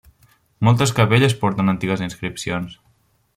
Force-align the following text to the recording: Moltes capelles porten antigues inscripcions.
Moltes 0.67 0.93
capelles 0.99 1.35
porten 1.43 1.73
antigues 1.75 2.05
inscripcions. 2.07 2.79